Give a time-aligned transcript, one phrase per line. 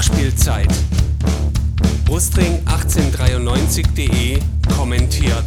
[0.00, 0.72] Nachspielzeit.
[2.06, 4.40] Brustring1893.de
[4.74, 5.44] kommentiert.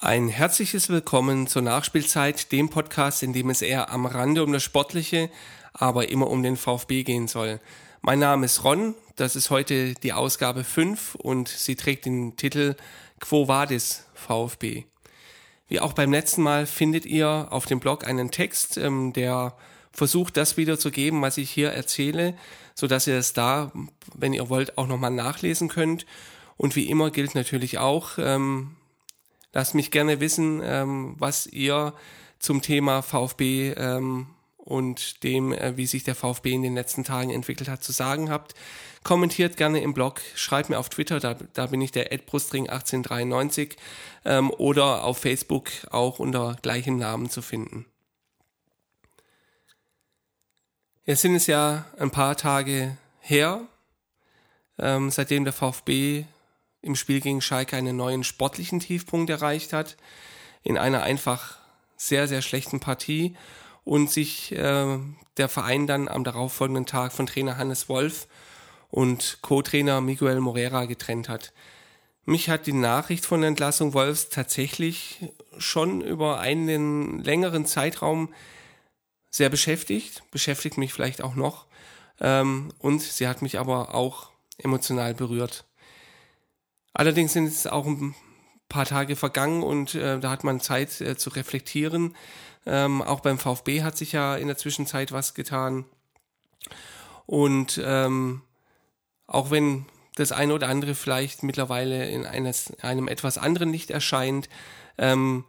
[0.00, 4.62] Ein herzliches Willkommen zur Nachspielzeit, dem Podcast, in dem es eher am Rande um das
[4.62, 5.30] Sportliche,
[5.72, 7.60] aber immer um den VfB gehen soll.
[8.02, 12.76] Mein Name ist Ron, das ist heute die Ausgabe 5 und sie trägt den Titel
[13.20, 14.84] Quo Vadis VfB.
[15.68, 19.54] Wie auch beim letzten Mal findet ihr auf dem Blog einen Text, ähm, der
[19.92, 22.34] versucht, das wiederzugeben, was ich hier erzähle,
[22.74, 23.72] so dass ihr es da,
[24.14, 26.06] wenn ihr wollt, auch nochmal nachlesen könnt.
[26.56, 28.76] Und wie immer gilt natürlich auch, ähm,
[29.52, 31.94] lasst mich gerne wissen, ähm, was ihr
[32.38, 34.28] zum Thema VfB ähm,
[34.68, 38.30] und dem, äh, wie sich der VfB in den letzten Tagen entwickelt hat, zu sagen
[38.30, 38.54] habt.
[39.02, 43.76] Kommentiert gerne im Blog, schreibt mir auf Twitter, da, da bin ich der Brustring1893
[44.26, 47.86] ähm, oder auf Facebook auch unter gleichem Namen zu finden.
[51.06, 53.62] Jetzt sind es ja ein paar Tage her,
[54.78, 56.26] ähm, seitdem der VfB
[56.82, 59.96] im Spiel gegen Schalke einen neuen sportlichen Tiefpunkt erreicht hat,
[60.62, 61.56] in einer einfach
[61.96, 63.34] sehr, sehr schlechten Partie
[63.88, 64.98] und sich äh,
[65.38, 68.28] der Verein dann am darauffolgenden Tag von Trainer Hannes Wolf
[68.90, 71.54] und Co-Trainer Miguel Morera getrennt hat.
[72.26, 78.34] Mich hat die Nachricht von der Entlassung Wolfs tatsächlich schon über einen längeren Zeitraum
[79.30, 81.64] sehr beschäftigt, beschäftigt mich vielleicht auch noch.
[82.20, 85.64] Ähm, und sie hat mich aber auch emotional berührt.
[86.92, 88.14] Allerdings sind es auch ein
[88.68, 92.14] paar Tage vergangen und äh, da hat man Zeit äh, zu reflektieren.
[92.66, 95.84] Ähm, auch beim VfB hat sich ja in der Zwischenzeit was getan.
[97.26, 98.42] Und ähm,
[99.26, 104.48] auch wenn das eine oder andere vielleicht mittlerweile in eines, einem etwas anderen Licht erscheint
[104.96, 105.44] ähm,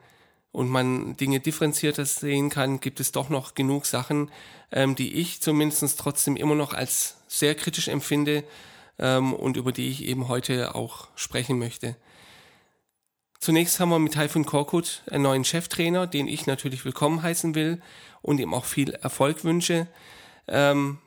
[0.52, 4.32] und man Dinge differenzierter sehen kann, gibt es doch noch genug Sachen,
[4.72, 8.44] ähm, die ich zumindest trotzdem immer noch als sehr kritisch empfinde
[9.00, 11.96] ähm, und über die ich eben heute auch sprechen möchte.
[13.40, 17.82] Zunächst haben wir mit Taifun Korkut einen neuen Cheftrainer, den ich natürlich willkommen heißen will
[18.22, 19.88] und ihm auch viel Erfolg wünsche.
[20.50, 20.98] Ähm,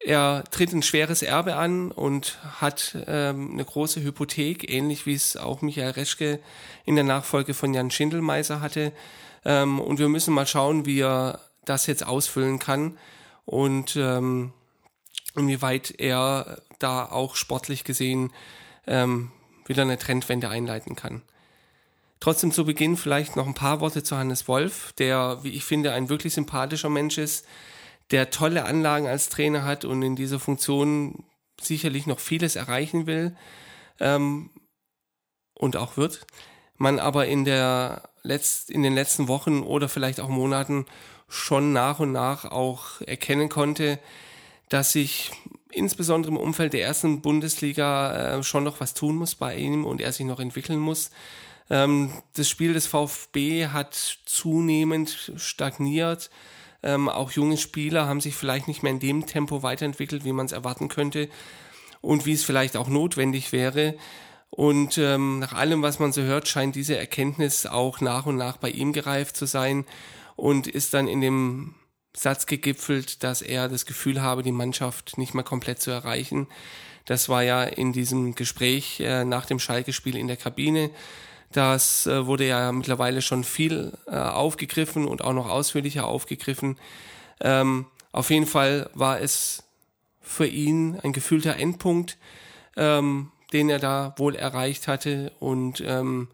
[0.00, 5.36] er tritt ein schweres Erbe an und hat ähm, eine große Hypothek, ähnlich wie es
[5.36, 6.40] auch Michael Reschke
[6.84, 8.92] in der Nachfolge von Jan Schindelmeiser hatte.
[9.44, 12.98] Ähm, und wir müssen mal schauen, wie er das jetzt ausfüllen kann
[13.44, 14.52] und ähm,
[15.36, 18.32] inwieweit er da auch sportlich gesehen
[18.88, 19.30] ähm,
[19.66, 21.22] wieder eine Trendwende einleiten kann.
[22.20, 25.92] Trotzdem zu Beginn vielleicht noch ein paar Worte zu Hannes Wolf, der, wie ich finde,
[25.92, 27.46] ein wirklich sympathischer Mensch ist,
[28.10, 31.24] der tolle Anlagen als Trainer hat und in dieser Funktion
[31.60, 33.36] sicherlich noch vieles erreichen will
[34.00, 34.50] ähm,
[35.54, 36.26] und auch wird.
[36.76, 40.86] Man aber in, der Letz-, in den letzten Wochen oder vielleicht auch Monaten
[41.28, 43.98] schon nach und nach auch erkennen konnte,
[44.68, 45.32] dass sich
[45.76, 50.00] insbesondere im Umfeld der ersten Bundesliga äh, schon noch was tun muss bei ihm und
[50.00, 51.10] er sich noch entwickeln muss.
[51.68, 53.94] Ähm, das Spiel des VfB hat
[54.24, 56.30] zunehmend stagniert.
[56.82, 60.46] Ähm, auch junge Spieler haben sich vielleicht nicht mehr in dem Tempo weiterentwickelt, wie man
[60.46, 61.28] es erwarten könnte
[62.00, 63.96] und wie es vielleicht auch notwendig wäre.
[64.48, 68.56] Und ähm, nach allem, was man so hört, scheint diese Erkenntnis auch nach und nach
[68.56, 69.84] bei ihm gereift zu sein
[70.36, 71.74] und ist dann in dem
[72.16, 76.46] Satz gegipfelt, dass er das Gefühl habe, die Mannschaft nicht mehr komplett zu erreichen.
[77.04, 80.90] Das war ja in diesem Gespräch äh, nach dem Schalke-Spiel in der Kabine.
[81.52, 86.78] Das äh, wurde ja mittlerweile schon viel äh, aufgegriffen und auch noch ausführlicher aufgegriffen.
[87.40, 89.62] Ähm, auf jeden Fall war es
[90.20, 92.16] für ihn ein gefühlter Endpunkt,
[92.76, 96.28] ähm, den er da wohl erreicht hatte und ähm,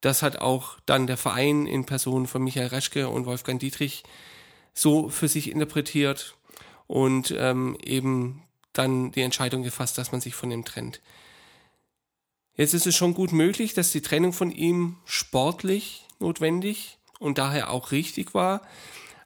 [0.00, 4.02] das hat auch dann der Verein in Person von Michael Reschke und Wolfgang Dietrich
[4.74, 6.36] so für sich interpretiert
[6.86, 11.00] und ähm, eben dann die Entscheidung gefasst, dass man sich von ihm trennt.
[12.54, 17.70] Jetzt ist es schon gut möglich, dass die Trennung von ihm sportlich notwendig und daher
[17.70, 18.62] auch richtig war.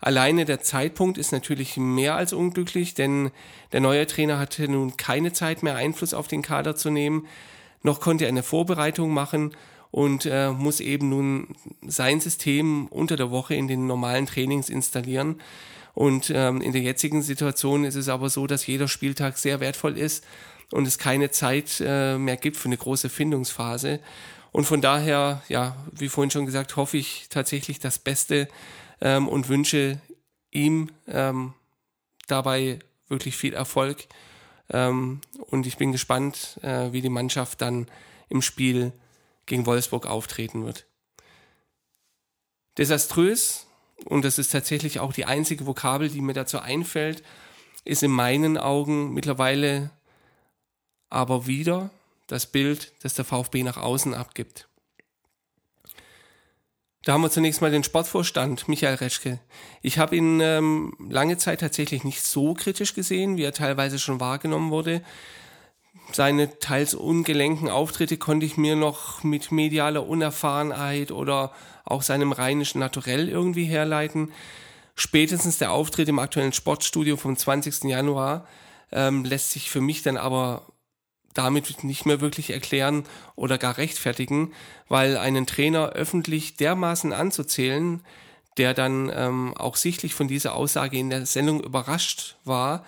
[0.01, 3.31] Alleine der Zeitpunkt ist natürlich mehr als unglücklich, denn
[3.73, 7.27] der neue Trainer hatte nun keine Zeit mehr Einfluss auf den Kader zu nehmen,
[7.83, 9.55] noch konnte er eine Vorbereitung machen
[9.91, 11.49] und äh, muss eben nun
[11.87, 15.41] sein System unter der Woche in den normalen Trainings installieren.
[15.95, 19.97] Und ähm, in der jetzigen Situation ist es aber so, dass jeder Spieltag sehr wertvoll
[19.97, 20.27] ist
[20.71, 24.01] und es keine Zeit äh, mehr gibt für eine große Findungsphase.
[24.53, 28.49] Und von daher, ja, wie vorhin schon gesagt, hoffe ich tatsächlich das Beste
[29.01, 30.01] ähm, und wünsche
[30.51, 31.55] ihm ähm,
[32.27, 32.79] dabei
[33.09, 34.07] wirklich viel Erfolg.
[34.71, 37.87] Ähm, und ich bin gespannt, äh, wie die Mannschaft dann
[38.29, 38.93] im Spiel
[39.47, 40.87] gegen Wolfsburg auftreten wird.
[42.79, 43.67] Desaströs,
[44.05, 47.23] und das ist tatsächlich auch die einzige Vokabel, die mir dazu einfällt,
[47.85, 49.91] ist in meinen Augen mittlerweile
[51.09, 51.91] aber wieder
[52.27, 54.69] das Bild, das der VfB nach außen abgibt.
[57.07, 59.39] Da haben wir zunächst mal den Sportvorstand, Michael Reschke.
[59.81, 64.19] Ich habe ihn ähm, lange Zeit tatsächlich nicht so kritisch gesehen, wie er teilweise schon
[64.19, 65.03] wahrgenommen wurde.
[66.13, 71.53] Seine teils ungelenken Auftritte konnte ich mir noch mit medialer Unerfahrenheit oder
[71.85, 74.33] auch seinem rheinischen Naturell irgendwie herleiten.
[74.95, 77.85] Spätestens der Auftritt im aktuellen Sportstudio vom 20.
[77.85, 78.47] Januar
[78.93, 80.67] ähm, lässt sich für mich dann aber
[81.35, 83.05] damit nicht mehr wirklich erklären
[83.35, 84.53] oder gar rechtfertigen,
[84.89, 88.03] weil einen Trainer öffentlich dermaßen anzuzählen,
[88.57, 92.87] der dann ähm, auch sichtlich von dieser Aussage in der Sendung überrascht war,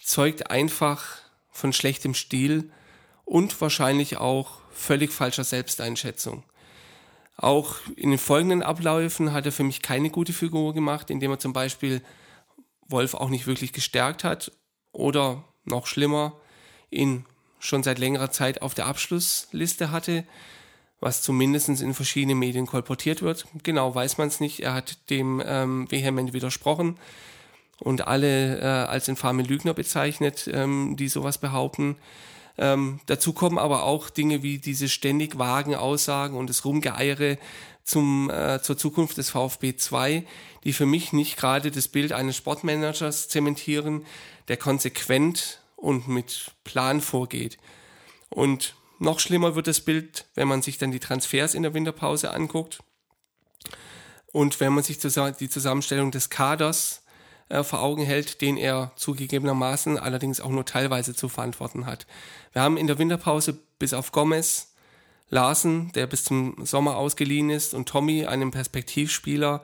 [0.00, 1.21] zeugt einfach
[1.52, 2.70] von schlechtem Stil
[3.24, 6.42] und wahrscheinlich auch völlig falscher Selbsteinschätzung.
[7.36, 11.38] Auch in den folgenden Abläufen hat er für mich keine gute Figur gemacht, indem er
[11.38, 12.02] zum Beispiel
[12.88, 14.52] Wolf auch nicht wirklich gestärkt hat
[14.92, 16.40] oder noch schlimmer,
[16.90, 17.24] ihn
[17.58, 20.24] schon seit längerer Zeit auf der Abschlussliste hatte,
[21.00, 23.46] was zumindest in verschiedenen Medien kolportiert wird.
[23.62, 24.60] Genau weiß man es nicht.
[24.60, 26.98] Er hat dem ähm, vehement widersprochen
[27.82, 31.96] und alle äh, als infame Lügner bezeichnet, ähm, die sowas behaupten.
[32.56, 37.38] Ähm, dazu kommen aber auch Dinge wie diese ständig vagen Aussagen und das Rumgeeiere
[37.82, 40.24] zum, äh, zur Zukunft des VfB 2,
[40.62, 44.06] die für mich nicht gerade das Bild eines Sportmanagers zementieren,
[44.48, 47.58] der konsequent und mit Plan vorgeht.
[48.28, 52.32] Und noch schlimmer wird das Bild, wenn man sich dann die Transfers in der Winterpause
[52.32, 52.78] anguckt
[54.30, 57.02] und wenn man sich die Zusammenstellung des Kaders
[57.52, 62.06] äh, vor Augen hält, den er zugegebenermaßen allerdings auch nur teilweise zu verantworten hat.
[62.52, 64.72] Wir haben in der Winterpause bis auf Gomez,
[65.28, 69.62] Larsen, der bis zum Sommer ausgeliehen ist, und Tommy, einem Perspektivspieler,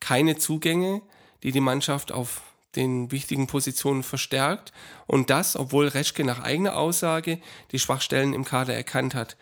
[0.00, 1.00] keine Zugänge,
[1.44, 2.42] die die Mannschaft auf
[2.74, 4.72] den wichtigen Positionen verstärkt
[5.06, 7.38] und das, obwohl Reschke nach eigener Aussage
[7.72, 9.36] die Schwachstellen im Kader erkannt hat.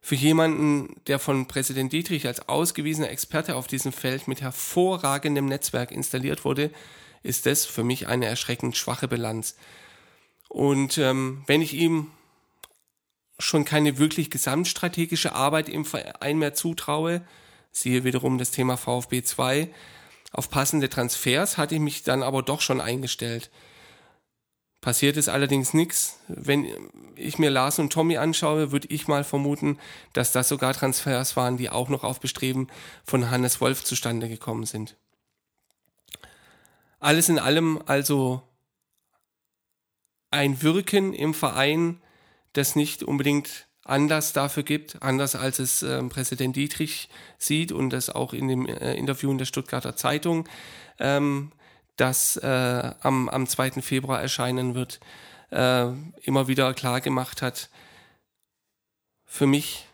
[0.00, 5.90] Für jemanden, der von Präsident Dietrich als ausgewiesener Experte auf diesem Feld mit hervorragendem Netzwerk
[5.90, 6.70] installiert wurde,
[7.24, 9.56] ist das für mich eine erschreckend schwache Bilanz.
[10.48, 12.12] Und ähm, wenn ich ihm
[13.40, 17.26] schon keine wirklich gesamtstrategische Arbeit im Verein mehr zutraue,
[17.72, 19.68] siehe wiederum das Thema VfB 2,
[20.30, 23.50] auf passende Transfers hatte ich mich dann aber doch schon eingestellt.
[24.80, 26.20] Passiert ist allerdings nichts.
[26.28, 26.66] Wenn
[27.16, 29.78] ich mir Lars und Tommy anschaue, würde ich mal vermuten,
[30.12, 32.68] dass das sogar Transfers waren, die auch noch auf Bestreben
[33.02, 34.96] von Hannes Wolf zustande gekommen sind.
[37.04, 38.40] Alles in allem also
[40.30, 42.00] ein Wirken im Verein,
[42.54, 48.08] das nicht unbedingt Anlass dafür gibt, anders als es äh, Präsident Dietrich sieht und das
[48.08, 50.48] auch in dem äh, Interview in der Stuttgarter Zeitung,
[50.98, 51.52] ähm,
[51.96, 53.82] das äh, am, am 2.
[53.82, 54.98] Februar erscheinen wird,
[55.50, 55.88] äh,
[56.22, 57.68] immer wieder klar gemacht hat.
[59.26, 59.86] Für mich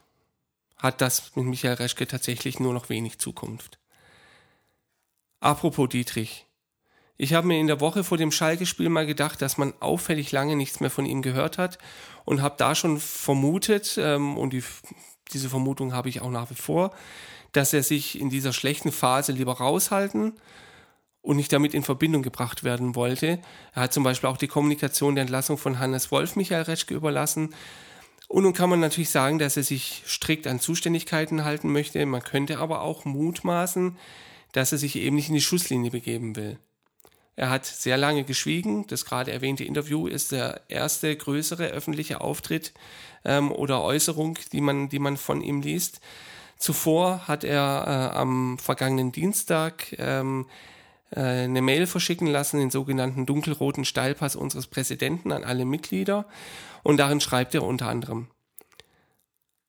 [0.77, 3.81] hat das mit Michael Reschke tatsächlich nur noch wenig Zukunft.
[5.41, 6.47] Apropos Dietrich.
[7.23, 10.57] Ich habe mir in der Woche vor dem Schalke-Spiel mal gedacht, dass man auffällig lange
[10.57, 11.77] nichts mehr von ihm gehört hat
[12.25, 14.65] und habe da schon vermutet, ähm, und die,
[15.31, 16.95] diese Vermutung habe ich auch nach wie vor,
[17.53, 20.33] dass er sich in dieser schlechten Phase lieber raushalten
[21.21, 23.39] und nicht damit in Verbindung gebracht werden wollte.
[23.75, 27.55] Er hat zum Beispiel auch die Kommunikation der Entlassung von Hannes Wolf Michael Reschke überlassen.
[28.29, 32.07] Und nun kann man natürlich sagen, dass er sich strikt an Zuständigkeiten halten möchte.
[32.07, 33.99] Man könnte aber auch mutmaßen,
[34.53, 36.59] dass er sich eben nicht in die Schusslinie begeben will.
[37.37, 38.87] Er hat sehr lange geschwiegen.
[38.89, 42.73] Das gerade erwähnte Interview ist der erste größere öffentliche Auftritt
[43.25, 46.01] ähm, oder Äußerung, die man, die man von ihm liest.
[46.59, 50.47] Zuvor hat er äh, am vergangenen Dienstag ähm,
[51.11, 56.27] äh, eine Mail verschicken lassen, den sogenannten dunkelroten Steilpass unseres Präsidenten an alle Mitglieder.
[56.83, 58.29] Und darin schreibt er unter anderem,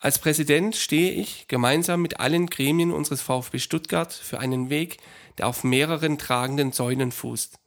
[0.02, 4.98] als Präsident stehe ich gemeinsam mit allen Gremien unseres VfB Stuttgart für einen Weg,
[5.38, 7.60] der auf mehreren tragenden Säulen fußt.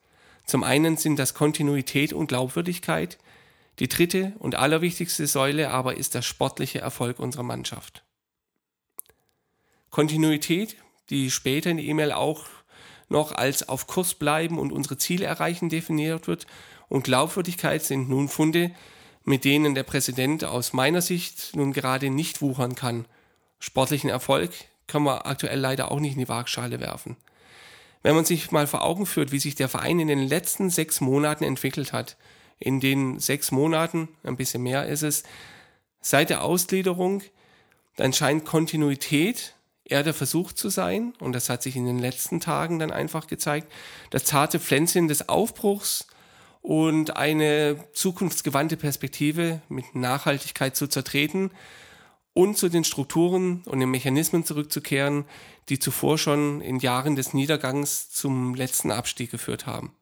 [0.45, 3.19] Zum einen sind das Kontinuität und Glaubwürdigkeit.
[3.79, 8.03] Die dritte und allerwichtigste Säule aber ist der sportliche Erfolg unserer Mannschaft.
[9.91, 10.77] Kontinuität,
[11.11, 12.47] die später in der E-Mail auch
[13.09, 16.49] noch als auf Kurs bleiben und unsere Ziele erreichen definiert wird,
[16.89, 18.73] und Glaubwürdigkeit sind nun Funde,
[19.25, 23.07] mit denen der Präsident aus meiner Sicht nun gerade nicht wuchern kann.
[23.59, 24.53] Sportlichen Erfolg
[24.87, 27.17] können wir aktuell leider auch nicht in die Waagschale werfen.
[28.03, 31.01] Wenn man sich mal vor Augen führt, wie sich der Verein in den letzten sechs
[31.01, 32.19] Monaten entwickelt hat,
[32.59, 35.23] in den sechs Monaten, ein bisschen mehr ist es,
[36.03, 37.23] seit der Ausgliederung,
[37.97, 39.55] dann scheint Kontinuität
[39.87, 43.27] er der Versuch zu sein, und das hat sich in den letzten Tagen dann einfach
[43.27, 43.71] gezeigt,
[44.11, 46.07] das zarte Pflänzchen des Aufbruchs
[46.65, 51.51] und eine zukunftsgewandte Perspektive mit Nachhaltigkeit zu zertreten
[52.33, 55.27] und zu den Strukturen und den Mechanismen zurückzukehren,
[55.69, 59.93] die zuvor schon in Jahren des Niedergangs zum letzten Abstieg geführt haben.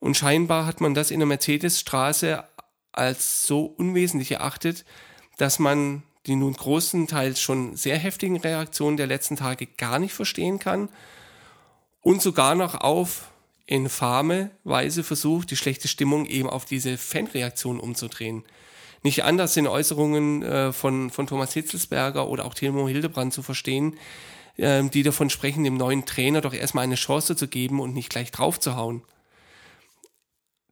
[0.00, 2.42] Und scheinbar hat man das in der Mercedesstraße
[2.90, 4.84] als so unwesentlich erachtet,
[5.38, 10.58] dass man die nun großenteils schon sehr heftigen Reaktionen der letzten Tage gar nicht verstehen
[10.58, 10.88] kann
[12.00, 13.30] und sogar noch auf
[13.66, 18.44] infame Weise versucht, die schlechte Stimmung eben auf diese Fanreaktion umzudrehen.
[19.02, 23.98] Nicht anders sind Äußerungen äh, von, von Thomas Hitzelsberger oder auch Timo Hildebrand zu verstehen,
[24.56, 28.10] äh, die davon sprechen, dem neuen Trainer doch erstmal eine Chance zu geben und nicht
[28.10, 29.02] gleich draufzuhauen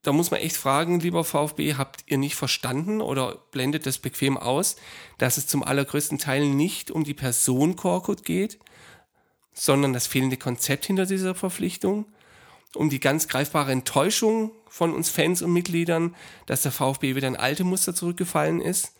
[0.02, 4.37] da muss man echt fragen, lieber VfB, habt ihr nicht verstanden oder blendet das bequem
[4.37, 4.76] aus,
[5.18, 8.58] dass es zum allergrößten Teil nicht um die Person Korkut geht,
[9.52, 12.06] sondern das fehlende Konzept hinter dieser Verpflichtung,
[12.74, 16.14] um die ganz greifbare Enttäuschung von uns Fans und Mitgliedern,
[16.46, 18.94] dass der VfB wieder in alte Muster zurückgefallen ist,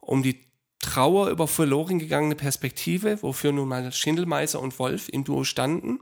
[0.00, 0.40] um die
[0.80, 6.00] Trauer über verloren gegangene Perspektive, wofür nun mal Schindelmeiser und Wolf im Duo standen,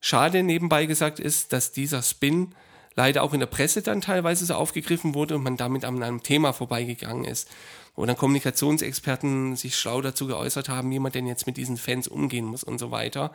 [0.00, 2.54] Schade nebenbei gesagt ist, dass dieser Spin
[2.94, 6.22] leider auch in der Presse dann teilweise so aufgegriffen wurde und man damit an einem
[6.22, 7.48] Thema vorbeigegangen ist.
[7.94, 12.06] Wo dann Kommunikationsexperten sich schlau dazu geäußert haben, wie man denn jetzt mit diesen Fans
[12.06, 13.32] umgehen muss und so weiter.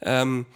[0.00, 0.46] Ähm,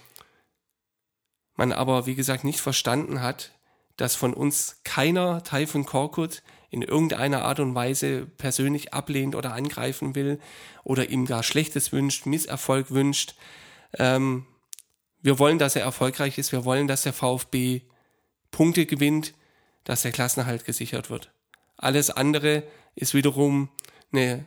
[1.59, 3.51] man aber, wie gesagt, nicht verstanden hat,
[3.97, 10.15] dass von uns keiner Typhoon Korkut in irgendeiner Art und Weise persönlich ablehnt oder angreifen
[10.15, 10.39] will
[10.85, 13.35] oder ihm gar Schlechtes wünscht, Misserfolg wünscht.
[13.97, 14.45] Ähm,
[15.21, 16.53] wir wollen, dass er erfolgreich ist.
[16.53, 17.81] Wir wollen, dass der VfB
[18.51, 19.33] Punkte gewinnt,
[19.83, 21.33] dass der Klassenerhalt gesichert wird.
[21.75, 22.63] Alles andere
[22.95, 23.67] ist wiederum
[24.13, 24.45] eine,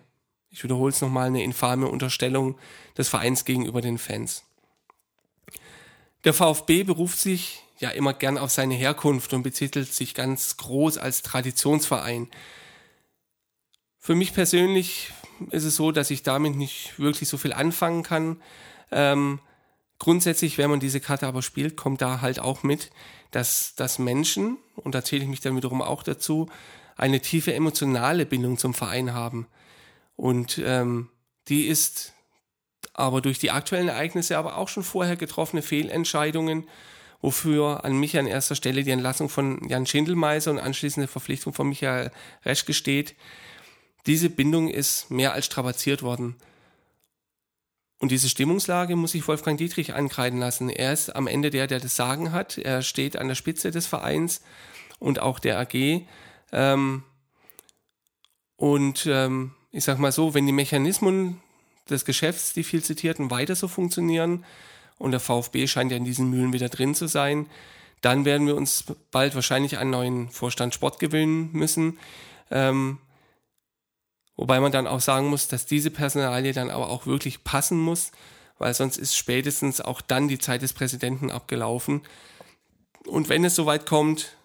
[0.48, 2.58] ich wiederhole es nochmal, eine infame Unterstellung
[2.96, 4.44] des Vereins gegenüber den Fans.
[6.24, 10.98] Der VfB beruft sich ja immer gern auf seine Herkunft und betitelt sich ganz groß
[10.98, 12.28] als Traditionsverein.
[13.98, 15.12] Für mich persönlich
[15.50, 18.40] ist es so, dass ich damit nicht wirklich so viel anfangen kann.
[18.90, 19.40] Ähm,
[20.02, 22.90] Grundsätzlich, wenn man diese Karte aber spielt, kommt da halt auch mit,
[23.30, 26.48] dass, dass Menschen, und da zähle ich mich dann wiederum auch dazu,
[26.96, 29.46] eine tiefe emotionale Bindung zum Verein haben.
[30.16, 31.08] Und ähm,
[31.46, 32.14] die ist
[32.94, 36.68] aber durch die aktuellen Ereignisse, aber auch schon vorher getroffene Fehlentscheidungen,
[37.20, 41.68] wofür an mich an erster Stelle die Entlassung von Jan Schindelmeiser und anschließende Verpflichtung von
[41.68, 42.10] Michael
[42.44, 43.14] Reschke steht.
[44.06, 46.36] Diese Bindung ist mehr als strapaziert worden.
[48.00, 50.68] Und diese Stimmungslage muss sich Wolfgang Dietrich ankreiden lassen.
[50.68, 52.58] Er ist am Ende der, der das Sagen hat.
[52.58, 54.42] Er steht an der Spitze des Vereins
[54.98, 56.02] und auch der AG.
[56.50, 57.04] Ähm,
[58.56, 61.41] und ähm, ich sag mal so, wenn die Mechanismen
[61.90, 64.44] des Geschäfts, die viel zitierten, weiter so funktionieren
[64.98, 67.46] und der VfB scheint ja in diesen Mühlen wieder drin zu sein,
[68.00, 71.98] dann werden wir uns bald wahrscheinlich einen neuen Vorstand Sport gewinnen müssen.
[72.50, 72.98] Ähm,
[74.36, 78.12] Wobei man dann auch sagen muss, dass diese Personalie dann aber auch wirklich passen muss,
[78.58, 82.02] weil sonst ist spätestens auch dann die Zeit des Präsidenten abgelaufen.
[83.06, 84.36] Und wenn es soweit kommt,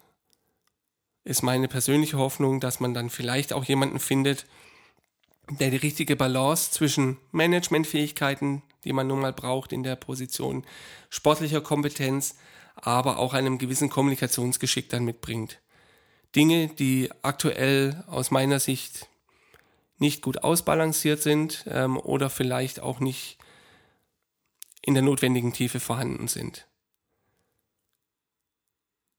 [1.23, 4.45] ist meine persönliche Hoffnung, dass man dann vielleicht auch jemanden findet,
[5.49, 10.63] der die richtige Balance zwischen Managementfähigkeiten, die man nun mal braucht in der Position,
[11.09, 12.35] sportlicher Kompetenz,
[12.75, 15.59] aber auch einem gewissen Kommunikationsgeschick dann mitbringt.
[16.35, 19.07] Dinge, die aktuell aus meiner Sicht
[19.97, 23.37] nicht gut ausbalanciert sind ähm, oder vielleicht auch nicht
[24.81, 26.67] in der notwendigen Tiefe vorhanden sind.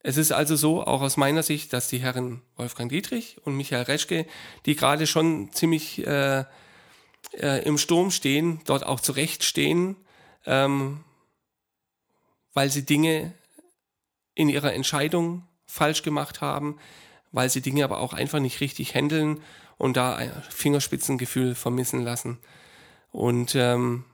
[0.01, 3.83] Es ist also so, auch aus meiner Sicht, dass die Herren Wolfgang Dietrich und Michael
[3.83, 4.27] Reschke,
[4.65, 6.45] die gerade schon ziemlich äh,
[7.33, 9.97] äh, im Sturm stehen, dort auch zurecht stehen,
[10.47, 11.05] ähm,
[12.55, 13.35] weil sie Dinge
[14.35, 16.79] in ihrer Entscheidung falsch gemacht haben,
[17.33, 19.43] weil sie Dinge aber auch einfach nicht richtig handeln
[19.79, 22.39] und da ein Fingerspitzengefühl vermissen lassen.
[23.11, 24.05] Und ähm,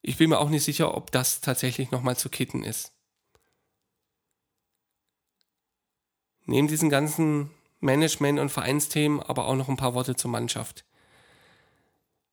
[0.00, 2.92] ich bin mir auch nicht sicher, ob das tatsächlich nochmal zu kitten ist.
[6.46, 10.84] Neben diesen ganzen Management- und Vereinsthemen aber auch noch ein paar Worte zur Mannschaft.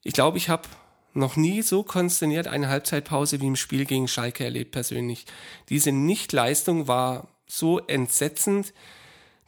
[0.03, 0.67] Ich glaube, ich habe
[1.13, 5.25] noch nie so konsterniert eine Halbzeitpause wie im Spiel gegen Schalke erlebt persönlich.
[5.69, 8.73] Diese Nichtleistung war so entsetzend,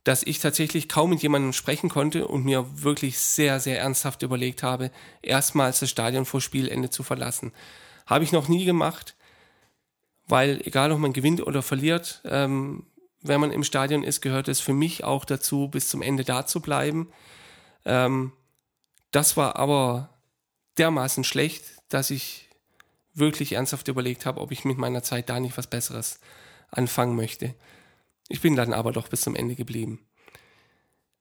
[0.03, 4.63] dass ich tatsächlich kaum mit jemandem sprechen konnte und mir wirklich sehr, sehr ernsthaft überlegt
[4.63, 4.89] habe,
[5.21, 7.51] erstmals das Stadion vor Spielende zu verlassen.
[8.07, 9.15] Habe ich noch nie gemacht,
[10.27, 12.87] weil egal ob man gewinnt oder verliert, ähm,
[13.21, 16.45] wenn man im Stadion ist, gehört es für mich auch dazu, bis zum Ende da
[16.45, 17.11] zu bleiben.
[17.85, 18.31] Ähm,
[19.11, 20.09] das war aber
[20.77, 22.49] dermaßen schlecht, dass ich
[23.13, 26.19] wirklich ernsthaft überlegt habe, ob ich mit meiner Zeit da nicht was Besseres
[26.69, 27.53] anfangen möchte.
[28.29, 29.99] Ich bin dann aber doch bis zum Ende geblieben.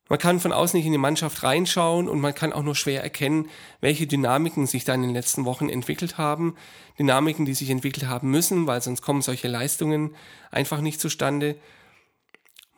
[0.08, 3.02] Man kann von außen nicht in die Mannschaft reinschauen und man kann auch nur schwer
[3.02, 3.48] erkennen,
[3.80, 6.56] welche Dynamiken sich da in den letzten Wochen entwickelt haben.
[6.98, 10.16] Dynamiken, die sich entwickelt haben müssen, weil sonst kommen solche Leistungen
[10.50, 11.56] einfach nicht zustande.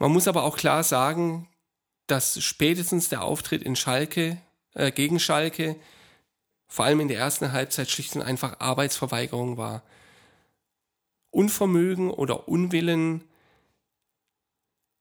[0.03, 1.47] Man muss aber auch klar sagen,
[2.09, 4.37] dass spätestens der Auftritt in Schalke,
[4.75, 5.77] äh, gegen Schalke,
[6.67, 9.85] vor allem in der ersten Halbzeit schlicht und einfach Arbeitsverweigerung war.
[11.31, 13.23] Unvermögen oder Unwillen,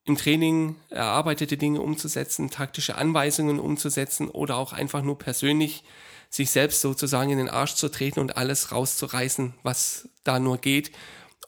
[0.03, 5.83] im Training erarbeitete Dinge umzusetzen, taktische Anweisungen umzusetzen oder auch einfach nur persönlich
[6.29, 10.91] sich selbst sozusagen in den Arsch zu treten und alles rauszureißen, was da nur geht,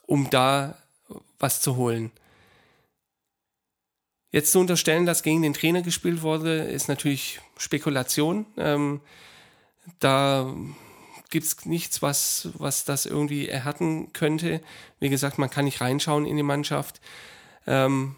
[0.07, 0.75] um da
[1.38, 2.12] was zu holen.
[4.34, 8.48] Jetzt zu unterstellen, dass gegen den Trainer gespielt wurde, ist natürlich Spekulation.
[8.58, 9.00] Ähm,
[10.00, 10.52] da
[11.30, 14.60] gibt's nichts, was, was das irgendwie erhärten könnte.
[15.00, 17.00] Wie gesagt, man kann nicht reinschauen in die Mannschaft.
[17.68, 18.16] Ähm,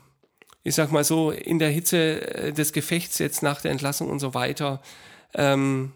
[0.63, 4.19] ich sag mal so, in der Hitze äh, des Gefechts jetzt nach der Entlassung und
[4.19, 4.81] so weiter
[5.33, 5.91] ähm,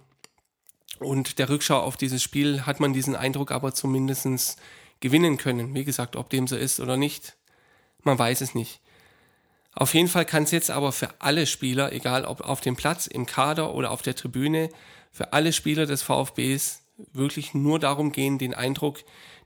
[1.00, 4.58] und der Rückschau auf dieses Spiel hat man diesen Eindruck aber zumindestens
[5.00, 5.74] gewinnen können.
[5.76, 7.38] Wie gesagt, ob dem so ist oder nicht,
[8.04, 8.82] man weiß es nicht.
[9.74, 13.08] Auf jeden Fall kann es jetzt aber für alle Spieler, egal ob auf dem Platz,
[13.08, 14.70] im Kader oder auf der Tribüne,
[15.12, 16.82] für alle Spieler des VfBs
[17.14, 19.00] wirklich nur darum gehen, den Eindruck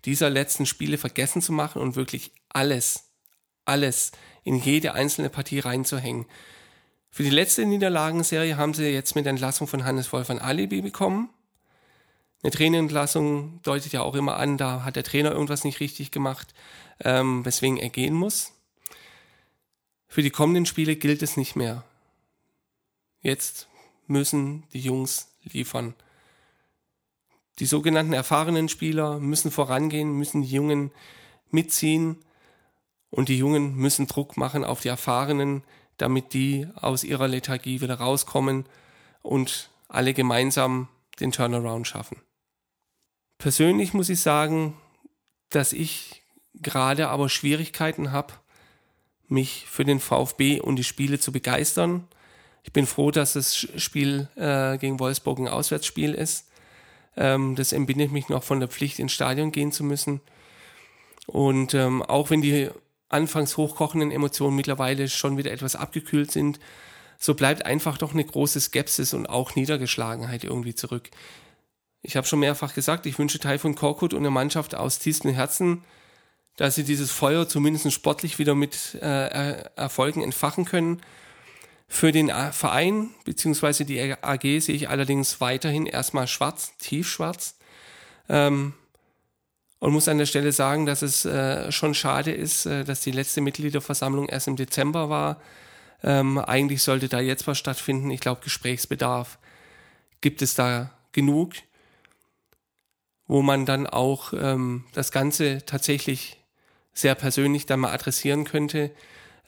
[0.05, 3.11] dieser letzten Spiele vergessen zu machen und wirklich alles,
[3.65, 4.11] alles
[4.43, 6.25] in jede einzelne Partie reinzuhängen.
[7.09, 11.29] Für die letzte Niederlagenserie haben sie jetzt mit Entlassung von Hannes Wolf ein Alibi bekommen.
[12.41, 16.53] Eine Trainerentlassung deutet ja auch immer an, da hat der Trainer irgendwas nicht richtig gemacht,
[16.99, 18.53] ähm, weswegen er gehen muss.
[20.13, 21.83] Für die kommenden Spiele gilt es nicht mehr.
[23.21, 23.67] Jetzt
[24.05, 25.95] müssen die Jungs liefern.
[27.57, 30.91] Die sogenannten erfahrenen Spieler müssen vorangehen, müssen die Jungen
[31.49, 32.23] mitziehen
[33.09, 35.63] und die Jungen müssen Druck machen auf die Erfahrenen,
[35.97, 38.67] damit die aus ihrer Lethargie wieder rauskommen
[39.23, 40.89] und alle gemeinsam
[41.21, 42.21] den Turnaround schaffen.
[43.39, 44.77] Persönlich muss ich sagen,
[45.49, 46.21] dass ich
[46.53, 48.33] gerade aber Schwierigkeiten habe,
[49.33, 52.07] mich für den VfB und die Spiele zu begeistern.
[52.63, 56.47] Ich bin froh, dass das Spiel äh, gegen Wolfsburg ein Auswärtsspiel ist.
[57.17, 60.21] Ähm, das entbindet mich noch von der Pflicht, ins Stadion gehen zu müssen.
[61.25, 62.69] Und ähm, auch wenn die
[63.09, 66.59] anfangs hochkochenden Emotionen mittlerweile schon wieder etwas abgekühlt sind,
[67.19, 71.09] so bleibt einfach doch eine große Skepsis und auch Niedergeschlagenheit irgendwie zurück.
[72.01, 75.83] Ich habe schon mehrfach gesagt, ich wünsche Taifun Korkut und der Mannschaft aus tiefstem Herzen,
[76.57, 81.01] dass sie dieses Feuer zumindest sportlich wieder mit äh, Erfolgen entfachen können.
[81.87, 83.83] Für den Verein bzw.
[83.83, 87.57] die AG sehe ich allerdings weiterhin erstmal schwarz, tiefschwarz.
[88.29, 88.73] Ähm,
[89.79, 93.11] und muss an der Stelle sagen, dass es äh, schon schade ist, äh, dass die
[93.11, 95.41] letzte Mitgliederversammlung erst im Dezember war.
[96.03, 98.09] Ähm, eigentlich sollte da jetzt was stattfinden.
[98.09, 99.39] Ich glaube, Gesprächsbedarf
[100.21, 101.53] gibt es da genug,
[103.27, 106.42] wo man dann auch ähm, das Ganze tatsächlich
[106.93, 108.91] sehr persönlich dann mal adressieren könnte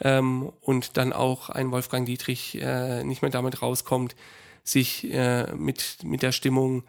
[0.01, 4.15] ähm, und dann auch ein Wolfgang Dietrich äh, nicht mehr damit rauskommt,
[4.63, 6.83] sich äh, mit, mit der Stimmung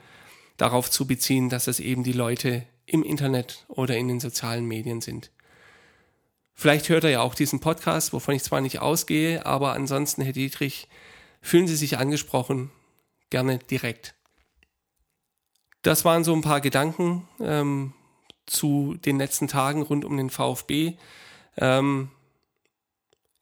[0.56, 5.00] darauf zu beziehen, dass es eben die Leute im Internet oder in den sozialen Medien
[5.00, 5.30] sind.
[6.54, 10.32] Vielleicht hört er ja auch diesen Podcast, wovon ich zwar nicht ausgehe, aber ansonsten, Herr
[10.32, 10.88] Dietrich,
[11.42, 12.70] fühlen Sie sich angesprochen,
[13.28, 14.14] gerne direkt.
[15.82, 17.92] Das waren so ein paar Gedanken ähm,
[18.46, 20.94] zu den letzten Tagen rund um den VfB.
[21.56, 22.10] Ähm,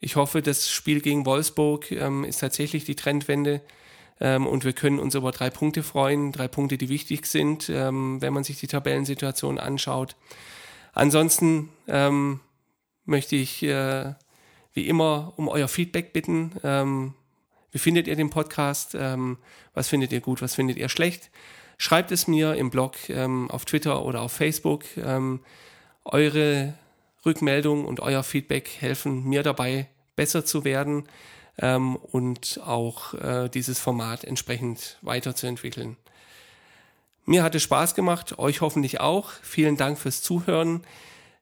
[0.01, 3.63] ich hoffe, das Spiel gegen Wolfsburg ähm, ist tatsächlich die Trendwende
[4.21, 8.21] ähm, und wir können uns über drei Punkte freuen, drei Punkte, die wichtig sind, ähm,
[8.21, 10.17] wenn man sich die Tabellensituation anschaut.
[10.93, 12.41] Ansonsten ähm,
[13.05, 14.15] möchte ich äh,
[14.73, 16.53] wie immer um euer Feedback bitten.
[16.63, 17.15] Ähm,
[17.73, 18.95] wie findet ihr den Podcast?
[18.95, 20.41] Was findet ihr gut?
[20.43, 21.33] Was findet ihr schlecht?
[21.79, 24.85] Schreibt es mir im Blog, ähm, auf Twitter oder auf Facebook.
[24.97, 25.41] Ähm,
[26.05, 26.75] eure
[27.25, 31.05] Rückmeldung und euer Feedback helfen mir dabei, besser zu werden
[31.59, 35.97] ähm, und auch äh, dieses Format entsprechend weiterzuentwickeln.
[37.27, 39.31] Mir hat es Spaß gemacht, euch hoffentlich auch.
[39.43, 40.83] Vielen Dank fürs Zuhören.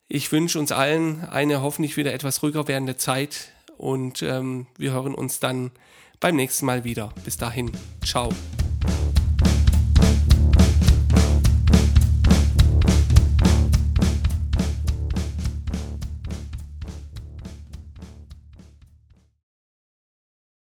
[0.06, 5.14] Ich wünsche uns allen eine hoffentlich wieder etwas ruhiger werdende Zeit und ähm, wir hören
[5.14, 5.72] uns dann
[6.20, 7.12] beim nächsten Mal wieder.
[7.24, 7.72] Bis dahin,
[8.04, 8.28] ciao.